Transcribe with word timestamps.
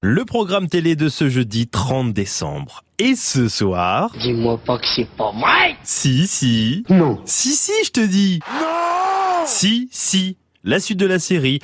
Le 0.00 0.24
programme 0.24 0.68
télé 0.68 0.94
de 0.94 1.08
ce 1.08 1.28
jeudi 1.28 1.66
30 1.66 2.12
décembre. 2.12 2.84
Et 3.00 3.16
ce 3.16 3.48
soir... 3.48 4.12
Dis-moi 4.20 4.56
pas 4.64 4.78
que 4.78 4.86
c'est 4.86 5.08
pas 5.16 5.32
vrai 5.32 5.76
Si, 5.82 6.28
si. 6.28 6.84
Non. 6.88 7.20
Si, 7.24 7.48
si, 7.48 7.72
je 7.84 7.90
te 7.90 8.06
dis. 8.06 8.38
Non 8.48 9.44
Si, 9.44 9.88
si. 9.90 10.36
La 10.62 10.78
suite 10.78 11.00
de 11.00 11.06
la 11.06 11.18
série. 11.18 11.58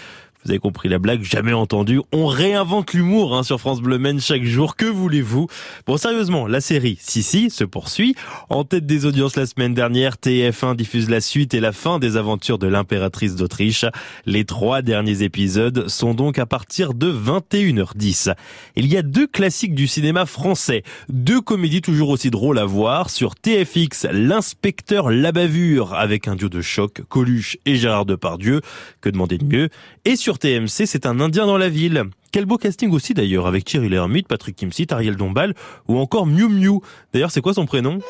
Vous 0.44 0.50
avez 0.50 0.58
compris 0.58 0.90
la 0.90 0.98
blague, 0.98 1.22
jamais 1.22 1.54
entendu. 1.54 2.02
On 2.12 2.26
réinvente 2.26 2.92
l'humour 2.92 3.34
hein, 3.34 3.42
sur 3.42 3.60
France 3.60 3.80
Bleu 3.80 3.96
Men 3.96 4.20
chaque 4.20 4.44
jour. 4.44 4.76
Que 4.76 4.84
voulez-vous? 4.84 5.46
Bon, 5.86 5.96
sérieusement, 5.96 6.46
la 6.46 6.60
série 6.60 6.98
Sissi 7.00 7.48
se 7.48 7.64
poursuit. 7.64 8.14
En 8.50 8.64
tête 8.64 8.84
des 8.84 9.06
audiences 9.06 9.36
la 9.36 9.46
semaine 9.46 9.72
dernière, 9.72 10.16
TF1 10.16 10.76
diffuse 10.76 11.08
la 11.08 11.22
suite 11.22 11.54
et 11.54 11.60
la 11.60 11.72
fin 11.72 11.98
des 11.98 12.18
aventures 12.18 12.58
de 12.58 12.66
l'impératrice 12.66 13.36
d'Autriche. 13.36 13.86
Les 14.26 14.44
trois 14.44 14.82
derniers 14.82 15.22
épisodes 15.22 15.88
sont 15.88 16.12
donc 16.12 16.38
à 16.38 16.44
partir 16.44 16.92
de 16.92 17.10
21h10. 17.10 18.34
Il 18.76 18.86
y 18.86 18.98
a 18.98 19.02
deux 19.02 19.26
classiques 19.26 19.74
du 19.74 19.86
cinéma 19.86 20.26
français, 20.26 20.82
deux 21.08 21.40
comédies 21.40 21.80
toujours 21.80 22.10
aussi 22.10 22.30
drôles 22.30 22.58
à 22.58 22.66
voir 22.66 23.08
sur 23.08 23.34
TFX, 23.34 24.08
l'inspecteur 24.12 25.10
La 25.10 25.32
Bavure 25.32 25.94
avec 25.94 26.28
un 26.28 26.36
duo 26.36 26.50
de 26.50 26.60
choc, 26.60 27.00
Coluche 27.08 27.56
et 27.64 27.76
Gérard 27.76 28.04
Depardieu. 28.04 28.60
Que 29.00 29.08
demander 29.08 29.38
de 29.38 29.46
mieux? 29.46 29.68
Et 30.04 30.16
sur 30.16 30.33
TMC, 30.38 30.86
c'est 30.86 31.06
un 31.06 31.20
Indien 31.20 31.46
dans 31.46 31.58
la 31.58 31.68
ville. 31.68 32.04
Quel 32.32 32.46
beau 32.46 32.58
casting 32.58 32.90
aussi 32.92 33.14
d'ailleurs, 33.14 33.46
avec 33.46 33.64
Thierry 33.64 33.88
Lhermitte, 33.88 34.28
Patrick 34.28 34.56
Kimsit, 34.56 34.88
Ariel 34.90 35.16
Dombal 35.16 35.54
ou 35.88 35.98
encore 35.98 36.26
Miu 36.26 36.48
Miu. 36.48 36.80
D'ailleurs, 37.12 37.30
c'est 37.30 37.40
quoi 37.40 37.54
son 37.54 37.66
prénom? 37.66 38.00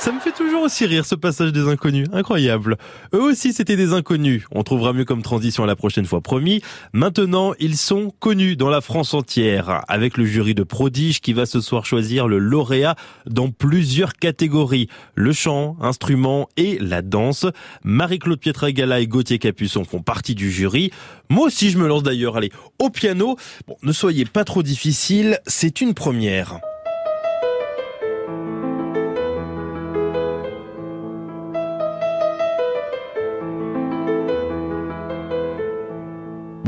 Ça 0.00 0.12
me 0.12 0.18
fait 0.18 0.32
toujours 0.32 0.62
aussi 0.62 0.86
rire 0.86 1.04
ce 1.04 1.14
passage 1.14 1.52
des 1.52 1.68
inconnus, 1.68 2.08
incroyable. 2.14 2.78
Eux 3.12 3.20
aussi 3.20 3.52
c'était 3.52 3.76
des 3.76 3.92
inconnus, 3.92 4.46
on 4.50 4.62
trouvera 4.62 4.94
mieux 4.94 5.04
comme 5.04 5.20
transition 5.20 5.66
la 5.66 5.76
prochaine 5.76 6.06
fois 6.06 6.22
promis. 6.22 6.62
Maintenant 6.94 7.52
ils 7.60 7.76
sont 7.76 8.10
connus 8.18 8.56
dans 8.56 8.70
la 8.70 8.80
France 8.80 9.12
entière, 9.12 9.82
avec 9.88 10.16
le 10.16 10.24
jury 10.24 10.54
de 10.54 10.62
prodige 10.62 11.20
qui 11.20 11.34
va 11.34 11.44
ce 11.44 11.60
soir 11.60 11.84
choisir 11.84 12.28
le 12.28 12.38
lauréat 12.38 12.96
dans 13.26 13.50
plusieurs 13.50 14.14
catégories. 14.14 14.88
Le 15.16 15.34
chant, 15.34 15.76
instrument 15.82 16.48
et 16.56 16.78
la 16.78 17.02
danse. 17.02 17.44
Marie-Claude 17.84 18.40
Pietragala 18.40 19.00
et 19.00 19.06
Gauthier 19.06 19.38
Capuçon 19.38 19.84
font 19.84 20.00
partie 20.00 20.34
du 20.34 20.50
jury. 20.50 20.92
Moi 21.28 21.48
aussi 21.48 21.68
je 21.68 21.76
me 21.76 21.86
lance 21.86 22.04
d'ailleurs, 22.04 22.38
allez, 22.38 22.52
au 22.78 22.88
piano. 22.88 23.36
Bon, 23.68 23.76
ne 23.82 23.92
soyez 23.92 24.24
pas 24.24 24.44
trop 24.44 24.62
difficile, 24.62 25.40
c'est 25.46 25.82
une 25.82 25.92
première. 25.92 26.58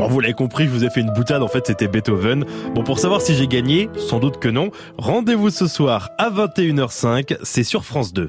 Bon, 0.03 0.09
vous 0.09 0.19
l'avez 0.19 0.35
compris, 0.35 0.65
je 0.65 0.71
vous 0.71 0.85
ai 0.85 0.91
fait 0.91 1.01
une 1.01 1.13
boutade, 1.13 1.45
en 1.45 1.47
fait 1.47 1.65
c'était 1.65 1.87
Beethoven. 1.87 2.45
Bon, 2.75 2.83
pour 2.83 2.99
savoir 2.99 3.21
si 3.21 3.37
j'ai 3.37 3.47
gagné, 3.47 3.89
sans 3.97 4.19
doute 4.19 4.41
que 4.41 4.49
non, 4.49 4.71
rendez-vous 4.99 5.51
ce 5.51 5.69
soir 5.69 6.11
à 6.19 6.29
21h05, 6.29 7.37
c'est 7.45 7.63
sur 7.63 7.85
France 7.85 8.13
2. 8.13 8.21